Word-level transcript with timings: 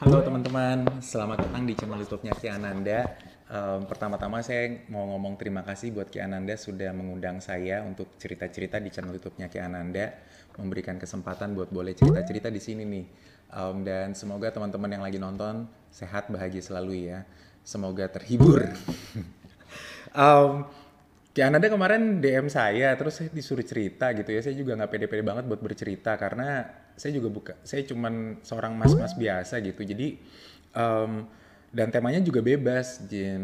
Halo 0.00 0.24
teman-teman, 0.24 1.04
selamat 1.04 1.44
datang 1.44 1.68
di 1.68 1.76
channel 1.76 2.00
YouTube-nya 2.00 2.32
Ki 2.32 2.48
Ananda. 2.48 3.04
Um, 3.52 3.84
pertama-tama 3.84 4.40
saya 4.40 4.80
mau 4.88 5.04
ngomong 5.12 5.36
terima 5.36 5.60
kasih 5.60 5.92
buat 5.92 6.08
Ki 6.08 6.24
Ananda 6.24 6.56
sudah 6.56 6.88
mengundang 6.96 7.36
saya 7.44 7.84
untuk 7.84 8.16
cerita-cerita 8.16 8.80
di 8.80 8.88
channel 8.88 9.12
YouTube-nya 9.12 9.52
Ki 9.52 9.60
Ananda, 9.60 10.08
memberikan 10.56 10.96
kesempatan 10.96 11.52
buat 11.52 11.68
boleh 11.68 11.92
cerita-cerita 11.92 12.48
di 12.48 12.64
sini 12.64 12.88
nih. 12.88 13.06
Um, 13.52 13.84
dan 13.84 14.16
semoga 14.16 14.48
teman-teman 14.48 14.88
yang 14.88 15.04
lagi 15.04 15.20
nonton 15.20 15.68
sehat, 15.92 16.32
bahagia 16.32 16.64
selalu 16.64 17.12
ya. 17.12 17.28
Semoga 17.60 18.08
terhibur. 18.08 18.72
um, 20.16 20.64
Ki 21.40 21.48
Ananda 21.48 21.72
kemarin 21.72 22.20
DM 22.20 22.52
saya, 22.52 22.92
terus 23.00 23.16
saya 23.16 23.32
disuruh 23.32 23.64
cerita 23.64 24.12
gitu 24.12 24.28
ya. 24.28 24.44
Saya 24.44 24.52
juga 24.60 24.76
nggak 24.76 24.92
pede-pede 24.92 25.24
banget 25.24 25.48
buat 25.48 25.64
bercerita 25.64 26.12
karena 26.20 26.68
saya 26.92 27.16
juga 27.16 27.32
buka 27.32 27.56
saya 27.64 27.80
cuman 27.88 28.44
seorang 28.44 28.76
mas-mas 28.76 29.16
biasa 29.16 29.64
gitu. 29.64 29.80
Jadi 29.80 30.20
um, 30.76 31.24
dan 31.72 31.88
temanya 31.88 32.20
juga 32.20 32.44
bebas. 32.44 33.08
Jin 33.08 33.40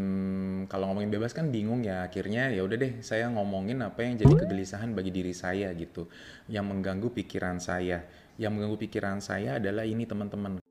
kalau 0.69 0.93
ngomongin 0.93 1.09
bebas 1.09 1.33
kan 1.33 1.49
bingung 1.49 1.81
ya. 1.81 2.05
Akhirnya 2.05 2.53
ya 2.53 2.61
udah 2.61 2.77
deh 2.77 3.01
saya 3.01 3.33
ngomongin 3.33 3.81
apa 3.81 4.05
yang 4.05 4.13
jadi 4.21 4.45
kegelisahan 4.45 4.93
bagi 4.93 5.09
diri 5.09 5.33
saya 5.33 5.73
gitu. 5.73 6.05
Yang 6.53 6.69
mengganggu 6.69 7.09
pikiran 7.17 7.57
saya. 7.57 8.05
Yang 8.37 8.61
mengganggu 8.61 8.77
pikiran 8.77 9.25
saya 9.25 9.57
adalah 9.57 9.89
ini 9.89 10.05
teman-teman 10.05 10.61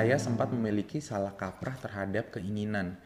saya 0.00 0.16
sempat 0.16 0.48
memiliki 0.48 0.96
salah 0.96 1.36
kaprah 1.36 1.76
terhadap 1.76 2.32
keinginan. 2.32 2.96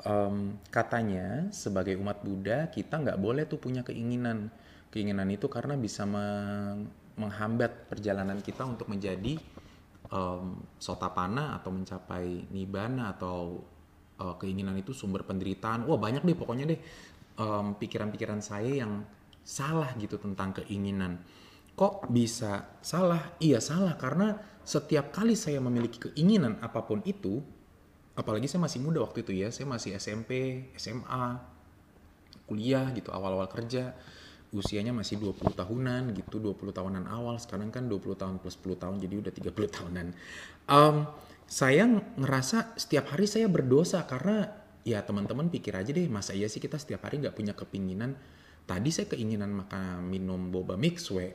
Um, 0.00 0.56
katanya 0.72 1.52
sebagai 1.52 2.00
umat 2.00 2.24
Buddha 2.24 2.72
kita 2.72 3.04
nggak 3.04 3.20
boleh 3.20 3.44
tuh 3.44 3.60
punya 3.60 3.84
keinginan. 3.84 4.48
Keinginan 4.88 5.28
itu 5.28 5.52
karena 5.52 5.76
bisa 5.76 6.08
meng 6.08 6.88
menghambat 7.20 7.92
perjalanan 7.92 8.40
kita 8.40 8.64
untuk 8.64 8.88
menjadi 8.88 9.36
um, 10.08 10.56
sotapana 10.80 11.60
atau 11.60 11.68
mencapai 11.68 12.48
nibana 12.48 13.12
atau 13.12 13.60
uh, 14.16 14.32
keinginan 14.40 14.80
itu 14.80 14.96
sumber 14.96 15.28
penderitaan. 15.28 15.84
Wah 15.84 16.00
banyak 16.00 16.24
deh 16.24 16.32
pokoknya 16.32 16.64
deh 16.64 16.80
pikiran-pikiran 17.76 18.40
um, 18.40 18.44
saya 18.56 18.72
yang 18.88 19.04
salah 19.44 19.92
gitu 20.00 20.16
tentang 20.16 20.56
keinginan. 20.64 21.20
Kok 21.72 22.12
bisa 22.12 22.78
salah? 22.84 23.32
Iya 23.40 23.58
salah 23.58 23.96
karena 23.96 24.36
setiap 24.62 25.10
kali 25.10 25.34
saya 25.34 25.58
memiliki 25.58 25.98
keinginan 25.98 26.60
apa 26.62 26.86
pun 26.86 27.02
itu, 27.02 27.42
apalagi 28.14 28.46
saya 28.46 28.62
masih 28.62 28.78
muda 28.78 29.02
waktu 29.02 29.26
itu 29.26 29.32
ya, 29.34 29.50
saya 29.50 29.66
masih 29.66 29.98
SMP, 29.98 30.64
SMA, 30.78 31.40
kuliah 32.46 32.86
gitu, 32.94 33.10
awal-awal 33.10 33.50
kerja, 33.50 33.96
usianya 34.52 34.92
masih 34.92 35.18
20 35.18 35.56
tahunan 35.56 36.12
gitu, 36.12 36.38
20 36.38 36.76
tahunan 36.76 37.08
awal, 37.08 37.40
sekarang 37.40 37.72
kan 37.72 37.88
20 37.88 38.20
tahun 38.20 38.36
plus 38.38 38.60
10 38.60 38.76
tahun, 38.76 38.96
jadi 39.00 39.14
udah 39.18 39.32
30 39.32 39.76
tahunan. 39.80 40.06
Um, 40.68 41.08
saya 41.48 41.88
ngerasa 42.20 42.78
setiap 42.78 43.12
hari 43.16 43.26
saya 43.26 43.48
berdosa 43.48 44.04
karena 44.04 44.52
ya 44.84 45.02
teman-teman 45.02 45.48
pikir 45.48 45.74
aja 45.74 45.90
deh, 45.90 46.06
masa 46.06 46.36
iya 46.36 46.46
sih 46.46 46.62
kita 46.62 46.78
setiap 46.78 47.02
hari 47.08 47.18
nggak 47.18 47.34
punya 47.34 47.56
kepinginan. 47.56 48.14
Tadi 48.62 48.94
saya 48.94 49.10
keinginan 49.10 49.50
makan 49.50 50.06
minum 50.06 50.54
boba 50.54 50.78
mixwe, 50.78 51.34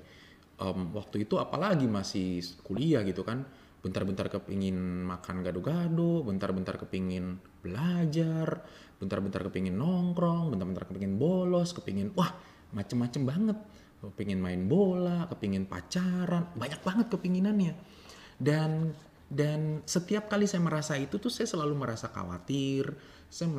um, 0.62 0.94
waktu 0.94 1.26
itu 1.26 1.38
apalagi 1.38 1.86
masih 1.86 2.42
kuliah 2.66 3.02
gitu 3.06 3.24
kan. 3.26 3.46
Bentar-bentar 3.78 4.28
kepingin 4.28 5.06
makan 5.06 5.46
gado-gado 5.46 6.26
bentar-bentar 6.26 6.82
kepingin 6.82 7.38
belajar 7.62 8.66
bentar-bentar 8.98 9.46
kepingin 9.48 9.78
nongkrong 9.78 10.50
bentar-bentar 10.50 10.90
kepingin 10.90 11.16
bolos 11.22 11.72
kepingin 11.78 12.12
wah 12.18 12.34
macem-macem 12.74 13.24
banget. 13.24 13.58
Kepingin 13.98 14.38
main 14.38 14.66
bola 14.70 15.26
kepingin 15.30 15.66
pacaran 15.66 16.54
banyak 16.58 16.82
banget 16.82 17.08
kepinginannya. 17.10 17.74
Dan 18.38 18.94
dan 19.28 19.84
setiap 19.84 20.32
kali 20.32 20.48
saya 20.48 20.64
merasa 20.64 20.96
itu 20.96 21.20
tuh 21.20 21.28
saya 21.28 21.52
selalu 21.52 21.76
merasa 21.76 22.08
khawatir 22.08 22.96
saya 23.28 23.52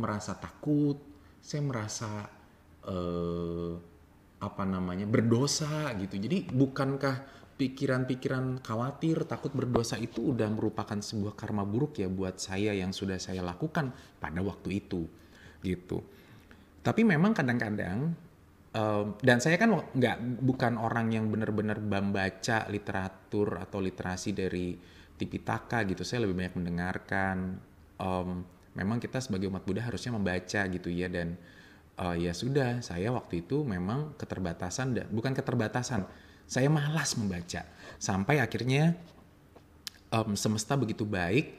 merasa 0.00 0.32
takut 0.40 0.96
saya 1.44 1.60
merasa 1.60 2.24
uh, 2.88 3.76
apa 4.40 4.64
namanya 4.64 5.04
berdosa 5.04 5.92
gitu. 6.00 6.16
Jadi 6.16 6.48
bukankah 6.48 7.40
pikiran-pikiran 7.60 8.64
khawatir, 8.64 9.28
takut 9.28 9.52
berdosa 9.52 10.00
itu 10.00 10.32
udah 10.32 10.48
merupakan 10.48 10.96
sebuah 10.96 11.36
karma 11.36 11.68
buruk 11.68 12.00
ya 12.00 12.08
buat 12.08 12.40
saya 12.40 12.72
yang 12.72 12.96
sudah 12.96 13.20
saya 13.20 13.44
lakukan 13.44 13.92
pada 14.16 14.40
waktu 14.40 14.80
itu 14.80 15.04
gitu. 15.60 16.00
Tapi 16.80 17.04
memang 17.04 17.36
kadang-kadang 17.36 18.16
um, 18.72 19.12
dan 19.20 19.44
saya 19.44 19.60
kan 19.60 19.76
nggak 19.76 20.40
bukan 20.40 20.80
orang 20.80 21.12
yang 21.12 21.28
benar-benar 21.28 21.76
membaca 21.84 22.64
literatur 22.72 23.60
atau 23.60 23.78
literasi 23.84 24.32
dari 24.32 24.72
Tipitaka 25.20 25.84
gitu. 25.84 26.00
Saya 26.00 26.24
lebih 26.24 26.40
banyak 26.40 26.56
mendengarkan. 26.56 27.60
Um, 28.00 28.48
memang 28.72 28.96
kita 28.96 29.20
sebagai 29.20 29.52
umat 29.52 29.68
Buddha 29.68 29.84
harusnya 29.84 30.16
membaca 30.16 30.64
gitu 30.64 30.88
ya 30.88 31.12
dan 31.12 31.36
uh, 32.00 32.16
ya 32.16 32.32
sudah 32.32 32.80
saya 32.80 33.12
waktu 33.12 33.44
itu 33.44 33.62
memang 33.62 34.16
keterbatasan 34.16 35.12
bukan 35.12 35.36
keterbatasan 35.36 36.08
saya 36.50 36.66
malas 36.66 37.14
membaca. 37.14 37.62
Sampai 38.02 38.42
akhirnya 38.42 38.98
um, 40.10 40.34
semesta 40.34 40.74
begitu 40.74 41.06
baik 41.06 41.54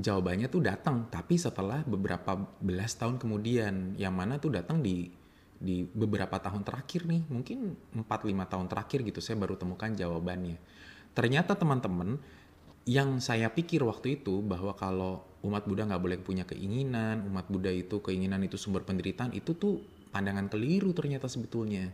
jawabannya 0.00 0.48
tuh 0.48 0.64
datang. 0.64 1.10
Tapi 1.12 1.36
setelah 1.36 1.84
beberapa 1.84 2.38
belas 2.62 2.96
tahun 2.96 3.20
kemudian 3.20 4.00
yang 4.00 4.16
mana 4.16 4.40
tuh 4.40 4.56
datang 4.56 4.80
di 4.80 5.12
di 5.54 5.84
beberapa 5.84 6.40
tahun 6.40 6.60
terakhir 6.66 7.08
nih 7.08 7.22
mungkin 7.30 7.72
4-5 7.96 8.52
tahun 8.52 8.66
terakhir 8.68 8.98
gitu 9.06 9.20
saya 9.20 9.36
baru 9.36 9.60
temukan 9.60 9.92
jawabannya. 9.92 10.56
Ternyata 11.14 11.54
teman-teman 11.54 12.18
yang 12.84 13.16
saya 13.20 13.48
pikir 13.48 13.80
waktu 13.80 14.20
itu 14.20 14.44
bahwa 14.44 14.76
kalau 14.76 15.24
umat 15.40 15.64
Buddha 15.64 15.88
nggak 15.88 16.02
boleh 16.04 16.18
punya 16.20 16.44
keinginan, 16.44 17.24
umat 17.28 17.48
Buddha 17.48 17.72
itu 17.72 18.00
keinginan 18.04 18.44
itu 18.44 18.60
sumber 18.60 18.84
penderitaan, 18.84 19.32
itu 19.32 19.56
tuh 19.56 19.80
pandangan 20.12 20.52
keliru 20.52 20.92
ternyata 20.92 21.28
sebetulnya. 21.28 21.88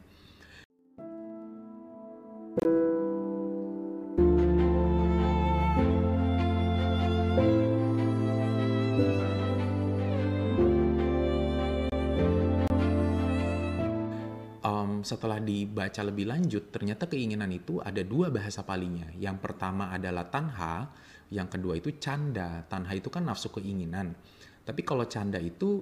Setelah 15.01 15.41
dibaca 15.41 16.05
lebih 16.05 16.29
lanjut, 16.29 16.69
ternyata 16.69 17.09
keinginan 17.09 17.49
itu 17.49 17.81
ada 17.81 18.05
dua 18.05 18.29
bahasa 18.29 18.61
palinya. 18.61 19.09
Yang 19.17 19.41
pertama 19.41 19.89
adalah 19.89 20.29
tanha, 20.29 20.93
yang 21.33 21.49
kedua 21.49 21.81
itu 21.81 21.97
canda. 21.97 22.69
Tanha 22.69 22.93
itu 22.93 23.09
kan 23.09 23.25
nafsu 23.25 23.49
keinginan. 23.49 24.13
Tapi 24.61 24.85
kalau 24.85 25.09
canda 25.09 25.41
itu 25.41 25.81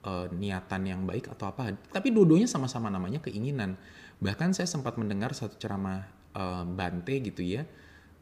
e, 0.00 0.32
niatan 0.32 0.82
yang 0.88 1.04
baik 1.04 1.28
atau 1.36 1.52
apa. 1.52 1.76
Tapi 1.76 2.08
dua-duanya 2.08 2.48
sama-sama 2.48 2.88
namanya 2.88 3.20
keinginan. 3.20 3.76
Bahkan 4.16 4.56
saya 4.56 4.64
sempat 4.64 4.96
mendengar 4.96 5.36
satu 5.36 5.60
ceramah 5.60 6.08
e, 6.32 6.44
Bante 6.72 7.20
gitu 7.20 7.44
ya. 7.44 7.68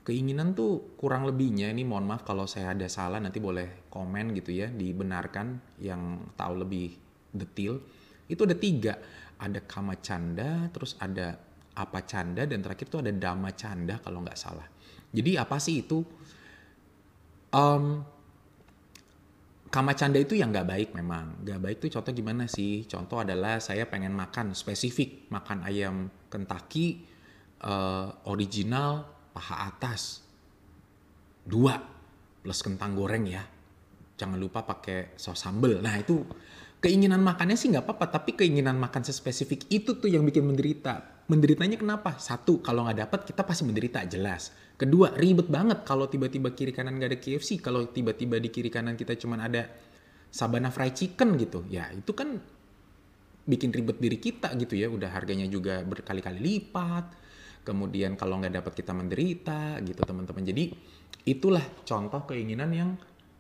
Keinginan 0.05 0.53
tuh 0.53 0.99
kurang 1.00 1.25
lebihnya, 1.25 1.72
ini 1.72 1.81
mohon 1.87 2.05
maaf 2.05 2.28
kalau 2.28 2.44
saya 2.44 2.76
ada 2.76 2.84
salah 2.93 3.22
nanti 3.22 3.41
boleh 3.41 3.88
komen 3.88 4.37
gitu 4.37 4.53
ya, 4.53 4.69
dibenarkan 4.69 5.78
yang 5.81 6.28
tahu 6.37 6.61
lebih 6.61 6.93
detail. 7.32 7.81
Itu 8.28 8.44
ada 8.44 8.53
tiga 8.53 9.00
ada 9.38 9.60
kama 9.64 9.98
canda, 9.98 10.70
terus 10.70 10.94
ada 11.02 11.38
apa 11.75 12.06
canda, 12.06 12.46
dan 12.46 12.62
terakhir 12.62 12.86
itu 12.86 12.98
ada 13.02 13.10
dama 13.10 13.50
canda 13.54 13.98
kalau 13.98 14.22
nggak 14.22 14.38
salah. 14.38 14.66
Jadi 15.14 15.38
apa 15.38 15.56
sih 15.58 15.82
itu? 15.86 16.02
Um, 17.54 18.02
kama 19.70 19.94
canda 19.98 20.22
itu 20.22 20.38
yang 20.38 20.54
nggak 20.54 20.70
baik 20.70 20.88
memang. 20.94 21.42
Nggak 21.42 21.60
baik 21.62 21.76
itu 21.82 21.98
contoh 21.98 22.14
gimana 22.14 22.46
sih? 22.46 22.86
Contoh 22.86 23.22
adalah 23.22 23.58
saya 23.58 23.90
pengen 23.90 24.14
makan 24.14 24.54
spesifik, 24.54 25.26
makan 25.31 25.66
ayam 25.66 26.10
Kentucky 26.31 27.02
uh, 27.62 28.10
original 28.31 29.06
paha 29.34 29.70
atas 29.70 30.22
dua 31.42 31.78
plus 32.42 32.62
kentang 32.62 32.94
goreng 32.94 33.26
ya. 33.26 33.42
Jangan 34.14 34.38
lupa 34.38 34.62
pakai 34.62 35.19
saus 35.19 35.42
sambal. 35.42 35.82
Nah 35.82 35.98
itu 35.98 36.22
keinginan 36.84 37.25
makannya 37.25 37.56
sih 37.56 37.72
nggak 37.72 37.88
apa-apa 37.88 38.20
tapi 38.20 38.36
keinginan 38.36 38.76
makan 38.76 39.00
sespesifik 39.00 39.64
itu 39.72 39.96
tuh 39.96 40.12
yang 40.12 40.20
bikin 40.20 40.44
menderita. 40.44 41.25
Menderitanya 41.32 41.81
kenapa? 41.81 42.20
Satu 42.20 42.60
kalau 42.60 42.84
nggak 42.84 43.08
dapat 43.08 43.20
kita 43.25 43.40
pasti 43.48 43.64
menderita 43.64 44.04
jelas. 44.04 44.52
Kedua 44.76 45.16
ribet 45.16 45.48
banget 45.48 45.81
kalau 45.88 46.04
tiba-tiba 46.12 46.52
kiri 46.52 46.76
kanan 46.76 47.00
nggak 47.00 47.16
ada 47.16 47.19
KFC 47.25 47.64
kalau 47.64 47.88
tiba-tiba 47.88 48.36
di 48.36 48.52
kiri 48.52 48.69
kanan 48.69 49.00
kita 49.00 49.16
cuman 49.16 49.48
ada 49.48 49.72
sabana 50.28 50.69
fried 50.69 50.92
chicken 50.92 51.40
gitu. 51.40 51.64
Ya 51.72 51.88
itu 51.88 52.12
kan 52.12 52.36
bikin 53.48 53.72
ribet 53.72 53.96
diri 53.96 54.20
kita 54.20 54.52
gitu 54.60 54.76
ya. 54.76 54.92
Udah 54.92 55.08
harganya 55.08 55.48
juga 55.48 55.81
berkali-kali 55.88 56.36
lipat 56.36 57.25
kemudian 57.64 58.12
kalau 58.20 58.44
nggak 58.44 58.60
dapat 58.60 58.72
kita 58.76 58.92
menderita 58.92 59.81
gitu 59.81 60.04
teman-teman. 60.04 60.44
Jadi 60.44 60.69
itulah 61.25 61.64
contoh 61.88 62.28
keinginan 62.28 62.69
yang 62.76 62.90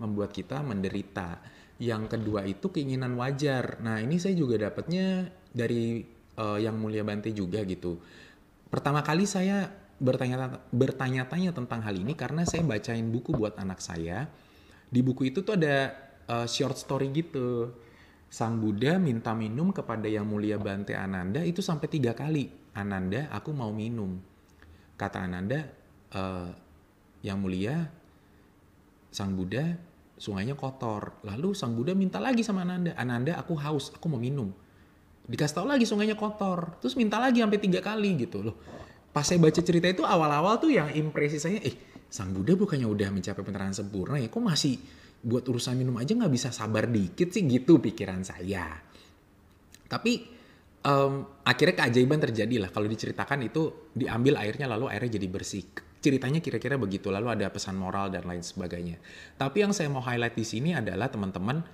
membuat 0.00 0.32
kita 0.32 0.64
menderita 0.64 1.44
yang 1.82 2.06
kedua 2.06 2.46
itu 2.46 2.70
keinginan 2.70 3.18
wajar 3.18 3.82
nah 3.82 3.98
ini 3.98 4.18
saya 4.20 4.34
juga 4.38 4.70
dapatnya 4.70 5.30
dari 5.50 6.04
uh, 6.38 6.58
yang 6.58 6.78
mulia 6.78 7.02
Bante 7.02 7.34
juga 7.34 7.62
gitu 7.66 7.98
pertama 8.70 9.02
kali 9.02 9.26
saya 9.26 9.70
bertanya 9.98 10.60
bertanya-tanya 10.74 11.54
tentang 11.54 11.80
hal 11.82 11.94
ini 11.94 12.18
karena 12.18 12.42
saya 12.42 12.66
bacain 12.66 13.10
buku 13.10 13.34
buat 13.34 13.54
anak 13.58 13.78
saya 13.78 14.26
di 14.90 15.00
buku 15.02 15.30
itu 15.30 15.42
tuh 15.42 15.54
ada 15.58 15.94
uh, 16.30 16.46
short 16.46 16.78
story 16.78 17.10
gitu 17.14 17.74
Sang 18.34 18.58
Buddha 18.58 18.98
minta 18.98 19.30
minum 19.30 19.70
kepada 19.70 20.10
yang 20.10 20.26
mulia 20.26 20.58
Bante 20.58 20.90
Ananda 20.98 21.38
itu 21.46 21.62
sampai 21.62 21.86
tiga 21.86 22.18
kali. 22.18 22.50
Ananda, 22.74 23.30
aku 23.30 23.54
mau 23.54 23.70
minum. 23.70 24.18
Kata 24.98 25.22
Ananda, 25.22 25.70
e, 26.10 26.22
yang 27.22 27.38
mulia, 27.38 27.86
Sang 29.14 29.38
Buddha 29.38 29.78
sungainya 30.18 30.54
kotor. 30.54 31.20
Lalu 31.26 31.52
Sang 31.54 31.74
Buddha 31.74 31.92
minta 31.92 32.22
lagi 32.22 32.46
sama 32.46 32.62
Ananda, 32.62 32.94
Ananda 32.94 33.38
aku 33.38 33.58
haus, 33.58 33.90
aku 33.94 34.06
mau 34.10 34.20
minum. 34.20 34.50
Dikasih 35.24 35.56
tahu 35.62 35.66
lagi 35.68 35.84
sungainya 35.88 36.14
kotor. 36.14 36.78
Terus 36.82 36.94
minta 36.94 37.16
lagi 37.16 37.40
sampai 37.40 37.60
tiga 37.60 37.80
kali 37.80 38.18
gitu 38.20 38.44
loh. 38.44 38.56
Pas 39.14 39.22
saya 39.22 39.38
baca 39.38 39.60
cerita 39.62 39.86
itu 39.86 40.02
awal-awal 40.02 40.58
tuh 40.58 40.74
yang 40.74 40.90
impresi 40.90 41.38
saya, 41.38 41.62
eh 41.62 41.74
Sang 42.10 42.30
Buddha 42.34 42.54
bukannya 42.54 42.86
udah 42.86 43.08
mencapai 43.10 43.42
penerangan 43.42 43.74
sempurna 43.82 44.18
ya, 44.18 44.30
kok 44.30 44.42
masih 44.42 44.78
buat 45.24 45.42
urusan 45.48 45.80
minum 45.80 45.96
aja 45.96 46.12
nggak 46.12 46.32
bisa 46.34 46.52
sabar 46.52 46.84
dikit 46.84 47.32
sih 47.32 47.48
gitu 47.48 47.80
pikiran 47.80 48.20
saya. 48.20 48.76
Tapi 49.88 50.12
um, 50.84 51.24
akhirnya 51.42 51.74
keajaiban 51.80 52.20
terjadi 52.20 52.60
lah 52.60 52.70
kalau 52.70 52.86
diceritakan 52.86 53.48
itu 53.48 53.90
diambil 53.96 54.36
airnya 54.44 54.68
lalu 54.68 54.92
airnya 54.92 55.16
jadi 55.16 55.28
bersih. 55.32 55.64
Ceritanya 56.04 56.44
kira-kira 56.44 56.76
begitu 56.76 57.08
lalu 57.08 57.32
ada 57.32 57.48
pesan 57.48 57.80
moral 57.80 58.12
dan 58.12 58.28
lain 58.28 58.44
sebagainya. 58.44 59.00
Tapi 59.40 59.64
yang 59.64 59.72
saya 59.72 59.88
mau 59.88 60.04
highlight 60.04 60.36
di 60.36 60.44
sini 60.44 60.76
adalah 60.76 61.08
teman-teman 61.08 61.64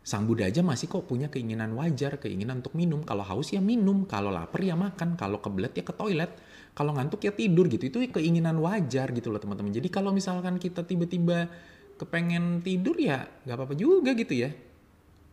Sang 0.00 0.24
Buddha 0.24 0.48
aja 0.48 0.64
masih 0.64 0.88
kok 0.88 1.04
punya 1.04 1.28
keinginan 1.28 1.76
wajar, 1.76 2.16
keinginan 2.16 2.64
untuk 2.64 2.72
minum. 2.72 3.04
Kalau 3.04 3.20
haus 3.20 3.52
ya 3.52 3.60
minum, 3.60 4.08
kalau 4.08 4.32
lapar 4.32 4.64
ya 4.64 4.72
makan, 4.72 5.12
kalau 5.16 5.44
kebelet 5.44 5.76
ya 5.76 5.84
ke 5.84 5.92
toilet, 5.92 6.32
kalau 6.72 6.96
ngantuk 6.96 7.20
ya 7.20 7.32
tidur 7.36 7.68
gitu. 7.68 7.84
Itu 7.88 8.00
keinginan 8.00 8.56
wajar 8.64 9.12
gitu 9.12 9.28
loh 9.28 9.36
teman-teman. 9.40 9.72
Jadi 9.76 9.88
kalau 9.92 10.12
misalkan 10.12 10.56
kita 10.56 10.88
tiba-tiba 10.88 11.52
kepengen 12.00 12.64
tidur 12.64 12.96
ya 12.96 13.28
nggak 13.44 13.56
apa-apa 13.60 13.74
juga 13.76 14.16
gitu 14.16 14.32
ya 14.32 14.48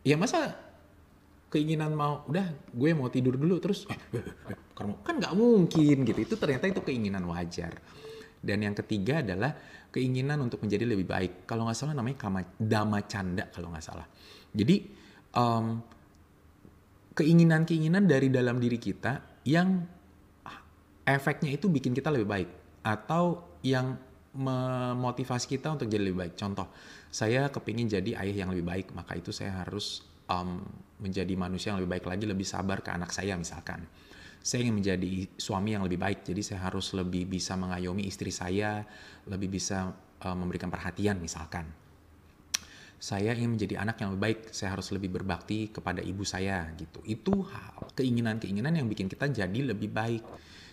ya 0.04 0.20
masa 0.20 0.52
keinginan 1.48 1.96
mau 1.96 2.28
udah 2.28 2.44
gue 2.76 2.90
mau 2.92 3.08
tidur 3.08 3.40
dulu 3.40 3.56
terus 3.56 3.88
eh, 3.88 3.96
eh, 4.20 4.52
eh, 4.52 4.56
kan 4.76 5.14
nggak 5.16 5.32
mungkin 5.32 6.04
gitu 6.04 6.20
itu 6.28 6.34
ternyata 6.36 6.68
itu 6.68 6.84
keinginan 6.84 7.24
wajar 7.24 7.72
dan 8.40 8.62
yang 8.62 8.74
ketiga 8.76 9.20
adalah 9.20 9.54
keinginan 9.88 10.38
untuk 10.44 10.62
menjadi 10.62 10.84
lebih 10.84 11.06
baik 11.08 11.32
kalau 11.48 11.66
nggak 11.66 11.78
salah 11.78 11.94
namanya 11.96 12.18
kama, 12.20 12.40
dama 12.58 13.02
canda 13.04 13.48
kalau 13.50 13.72
nggak 13.72 13.84
salah 13.84 14.06
jadi 14.52 14.76
um, 15.34 15.82
keinginan-keinginan 17.18 18.06
dari 18.06 18.30
dalam 18.30 18.62
diri 18.62 18.78
kita 18.78 19.42
yang 19.48 19.82
efeknya 21.08 21.50
itu 21.56 21.72
bikin 21.72 21.96
kita 21.96 22.12
lebih 22.12 22.28
baik 22.28 22.48
atau 22.84 23.56
yang 23.64 23.96
memotivasi 24.38 25.48
kita 25.48 25.74
untuk 25.74 25.88
jadi 25.88 26.04
lebih 26.04 26.20
baik. 26.28 26.34
Contoh, 26.36 26.68
saya 27.08 27.48
kepingin 27.48 27.88
jadi 27.88 28.14
ayah 28.22 28.46
yang 28.46 28.50
lebih 28.52 28.66
baik, 28.68 28.86
maka 28.92 29.16
itu 29.16 29.32
saya 29.32 29.64
harus 29.64 30.04
um, 30.28 30.62
menjadi 31.00 31.32
manusia 31.34 31.72
yang 31.72 31.82
lebih 31.82 31.98
baik 31.98 32.06
lagi, 32.06 32.24
lebih 32.28 32.46
sabar 32.46 32.84
ke 32.84 32.92
anak 32.92 33.10
saya 33.10 33.34
misalkan. 33.34 33.88
Saya 34.42 34.64
ingin 34.64 34.80
menjadi 34.80 35.28
suami 35.36 35.76
yang 35.76 35.84
lebih 35.84 36.00
baik, 36.00 36.24
jadi 36.24 36.40
saya 36.40 36.70
harus 36.70 36.94
lebih 36.96 37.28
bisa 37.28 37.58
mengayomi 37.58 38.06
istri 38.06 38.32
saya, 38.32 38.86
lebih 39.28 39.52
bisa 39.58 39.92
um, 40.24 40.36
memberikan 40.44 40.72
perhatian 40.72 41.20
misalkan. 41.20 41.68
Saya 42.98 43.30
ingin 43.30 43.54
menjadi 43.54 43.78
anak 43.78 44.02
yang 44.02 44.10
lebih 44.14 44.22
baik, 44.26 44.40
saya 44.50 44.74
harus 44.74 44.90
lebih 44.90 45.14
berbakti 45.14 45.70
kepada 45.70 46.02
ibu 46.02 46.26
saya 46.26 46.66
gitu. 46.74 46.98
Itu 47.06 47.46
keinginan-keinginan 47.94 48.74
yang 48.82 48.86
bikin 48.90 49.06
kita 49.06 49.30
jadi 49.30 49.60
lebih 49.70 49.94
baik. 49.94 50.24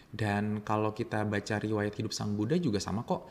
Dan 0.10 0.66
kalau 0.66 0.96
kita 0.96 1.22
baca 1.28 1.56
riwayat 1.62 1.94
hidup 1.94 2.16
Sang 2.16 2.34
Buddha 2.34 2.56
juga 2.58 2.80
sama 2.80 3.04
kok 3.04 3.30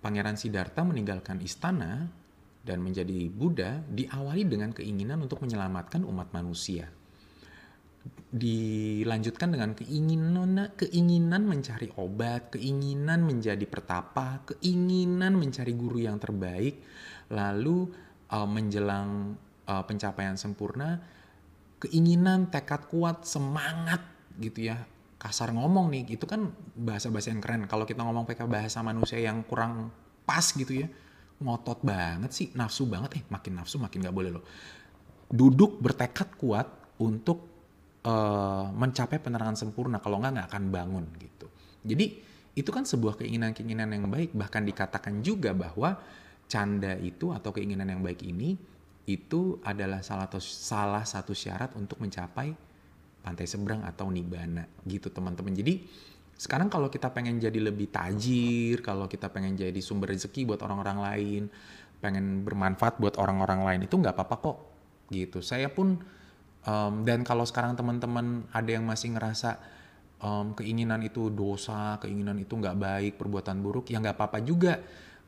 Pangeran 0.00 0.40
Siddhartha 0.40 0.80
meninggalkan 0.80 1.42
istana 1.44 2.08
dan 2.64 2.80
menjadi 2.80 3.28
Buddha 3.28 3.84
diawali 3.84 4.48
dengan 4.48 4.72
keinginan 4.72 5.20
untuk 5.20 5.44
menyelamatkan 5.44 6.04
umat 6.08 6.32
manusia. 6.32 6.88
Dilanjutkan 8.30 9.50
dengan 9.50 9.74
keinginan 9.74 10.70
keinginan 10.78 11.42
mencari 11.50 11.90
obat, 11.98 12.54
keinginan 12.54 13.26
menjadi 13.26 13.66
pertapa, 13.66 14.46
keinginan 14.46 15.34
mencari 15.34 15.74
guru 15.74 15.98
yang 15.98 16.16
terbaik, 16.22 16.78
lalu 17.34 17.90
uh, 18.30 18.46
menjelang 18.46 19.34
uh, 19.66 19.82
pencapaian 19.82 20.38
sempurna, 20.38 21.02
keinginan, 21.82 22.48
tekad 22.54 22.86
kuat, 22.86 23.26
semangat 23.26 24.00
gitu 24.38 24.70
ya. 24.70 24.78
Kasar 25.20 25.52
ngomong 25.52 25.90
nih 25.92 26.16
itu 26.16 26.24
kan 26.24 26.54
bahasa-bahasa 26.78 27.34
yang 27.34 27.42
keren. 27.42 27.66
Kalau 27.66 27.84
kita 27.84 28.00
ngomong 28.00 28.24
pakai 28.24 28.46
bahasa 28.46 28.80
manusia 28.80 29.20
yang 29.20 29.44
kurang 29.44 29.92
pas 30.24 30.46
gitu 30.54 30.86
ya 30.86 30.88
ngotot 31.40 31.80
banget 31.82 32.30
sih 32.30 32.46
nafsu 32.54 32.86
banget. 32.86 33.20
Eh 33.20 33.22
makin 33.26 33.58
nafsu 33.58 33.80
makin 33.80 34.06
gak 34.06 34.16
boleh 34.16 34.30
loh. 34.38 34.44
Duduk 35.28 35.80
bertekad 35.80 36.36
kuat 36.36 36.68
untuk 37.00 37.49
uh, 38.06 38.70
mencapai 38.72 39.18
penerangan 39.20 39.56
sempurna 39.56 39.98
kalau 39.98 40.20
nggak 40.20 40.32
nggak 40.36 40.48
akan 40.52 40.64
bangun 40.72 41.04
gitu 41.18 41.46
jadi 41.84 42.06
itu 42.54 42.70
kan 42.74 42.84
sebuah 42.84 43.20
keinginan-keinginan 43.20 43.88
yang 43.94 44.10
baik 44.10 44.34
bahkan 44.34 44.66
dikatakan 44.66 45.22
juga 45.22 45.54
bahwa 45.54 45.96
canda 46.50 46.98
itu 46.98 47.30
atau 47.30 47.54
keinginan 47.54 47.86
yang 47.86 48.02
baik 48.02 48.26
ini 48.26 48.58
itu 49.06 49.58
adalah 49.62 50.02
salah, 50.02 50.28
salah 50.42 51.04
satu 51.06 51.34
syarat 51.34 51.74
untuk 51.78 52.02
mencapai 52.02 52.52
pantai 53.20 53.46
seberang 53.46 53.84
atau 53.84 54.08
nibana 54.08 54.64
gitu 54.86 55.12
teman-teman. 55.12 55.52
Jadi 55.52 55.84
sekarang 56.40 56.72
kalau 56.72 56.88
kita 56.88 57.12
pengen 57.12 57.36
jadi 57.36 57.60
lebih 57.60 57.92
tajir, 57.92 58.80
kalau 58.80 59.04
kita 59.06 59.28
pengen 59.28 59.54
jadi 59.54 59.76
sumber 59.78 60.14
rezeki 60.16 60.48
buat 60.48 60.60
orang-orang 60.64 60.98
lain, 60.98 61.42
pengen 62.00 62.42
bermanfaat 62.46 62.96
buat 62.96 63.20
orang-orang 63.20 63.60
lain 63.62 63.80
itu 63.84 63.94
nggak 63.94 64.16
apa-apa 64.16 64.36
kok 64.40 64.58
gitu. 65.12 65.38
Saya 65.44 65.68
pun 65.68 66.00
um, 66.64 67.04
dan 67.06 67.22
kalau 67.24 67.44
sekarang 67.44 67.76
teman-teman 67.76 68.48
ada 68.50 68.70
yang 68.70 68.84
masih 68.84 69.14
ngerasa 69.14 69.60
um, 70.20 70.52
keinginan 70.56 71.00
itu 71.02 71.32
dosa, 71.32 71.96
keinginan 71.98 72.36
itu 72.38 72.54
nggak 72.56 72.76
baik, 72.76 73.12
perbuatan 73.16 73.60
buruk, 73.60 73.88
ya 73.90 73.98
nggak 73.98 74.16
apa-apa 74.16 74.38
juga. 74.44 74.78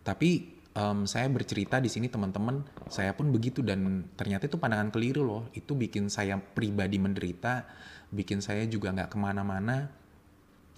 Tapi 0.05 0.63
um, 0.77 1.05
saya 1.09 1.29
bercerita 1.33 1.81
di 1.81 1.89
sini 1.89 2.09
teman-teman, 2.09 2.63
saya 2.93 3.17
pun 3.17 3.33
begitu 3.33 3.65
dan 3.65 4.07
ternyata 4.15 4.47
itu 4.47 4.61
pandangan 4.61 4.93
keliru 4.93 5.25
loh. 5.25 5.43
Itu 5.57 5.75
bikin 5.75 6.13
saya 6.13 6.37
pribadi 6.39 7.01
menderita, 7.01 7.67
bikin 8.13 8.45
saya 8.45 8.69
juga 8.69 8.93
nggak 8.93 9.11
ke 9.13 9.19
mana-mana, 9.19 9.89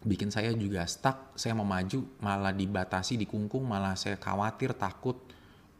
bikin 0.06 0.30
saya 0.30 0.54
juga 0.54 0.86
stuck. 0.86 1.34
Saya 1.34 1.58
mau 1.58 1.66
maju 1.66 2.06
malah 2.22 2.54
dibatasi, 2.54 3.18
dikungkung, 3.18 3.66
malah 3.66 3.98
saya 3.98 4.16
khawatir, 4.16 4.76
takut, 4.78 5.18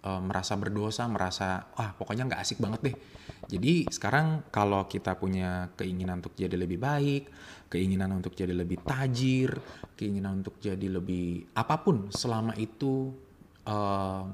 um, 0.05 0.29
merasa 0.29 0.55
berdosa, 0.61 1.09
merasa 1.09 1.73
wah 1.75 1.97
pokoknya 1.97 2.29
nggak 2.29 2.43
asik 2.45 2.61
banget 2.61 2.93
deh. 2.93 2.97
Jadi 3.45 3.89
sekarang 3.89 4.47
kalau 4.53 4.85
kita 4.85 5.17
punya 5.17 5.73
keinginan 5.75 6.21
untuk 6.21 6.37
jadi 6.37 6.55
lebih 6.55 6.79
baik, 6.81 7.23
keinginan 7.73 8.13
untuk 8.13 8.37
jadi 8.37 8.53
lebih 8.53 8.85
tajir, 8.85 9.57
keinginan 9.97 10.45
untuk 10.45 10.61
jadi 10.61 10.87
lebih 10.87 11.57
apa 11.57 11.81
pun, 11.81 12.13
selama 12.13 12.53
itu 12.61 13.13
uh, 13.69 14.25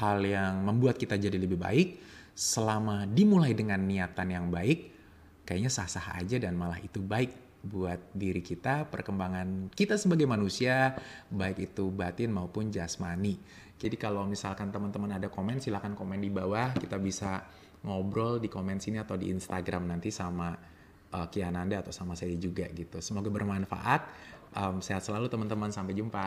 hal 0.00 0.18
yang 0.24 0.64
membuat 0.64 0.96
kita 0.96 1.20
jadi 1.20 1.36
lebih 1.36 1.60
baik 1.60 1.88
selama 2.32 3.04
dimulai 3.04 3.52
dengan 3.52 3.84
niatan 3.84 4.32
yang 4.32 4.48
baik 4.48 4.88
kayaknya 5.44 5.68
sah-sah 5.68 6.16
aja 6.16 6.40
dan 6.40 6.56
malah 6.56 6.80
itu 6.80 7.02
baik 7.02 7.42
buat 7.62 8.10
diri 8.10 8.42
kita, 8.42 8.90
perkembangan 8.90 9.70
kita 9.70 9.94
sebagai 9.94 10.26
manusia, 10.26 10.98
baik 11.30 11.70
itu 11.70 11.94
batin 11.94 12.34
maupun 12.34 12.74
jasmani. 12.74 13.38
Jadi 13.82 13.98
kalau 13.98 14.22
misalkan 14.30 14.70
teman-teman 14.70 15.18
ada 15.18 15.26
komen, 15.26 15.58
silahkan 15.58 15.90
komen 15.90 16.22
di 16.22 16.30
bawah. 16.30 16.70
Kita 16.70 17.02
bisa 17.02 17.42
ngobrol 17.82 18.38
di 18.38 18.46
komen 18.46 18.78
sini 18.78 19.02
atau 19.02 19.18
di 19.18 19.26
Instagram 19.34 19.90
nanti 19.90 20.14
sama 20.14 20.54
uh, 21.10 21.26
Kiananda 21.26 21.82
atau 21.82 21.90
sama 21.90 22.14
saya 22.14 22.38
juga 22.38 22.70
gitu. 22.70 23.02
Semoga 23.02 23.26
bermanfaat. 23.26 24.00
Um, 24.54 24.78
sehat 24.78 25.02
selalu 25.02 25.26
teman-teman. 25.26 25.74
Sampai 25.74 25.98
jumpa. 25.98 26.26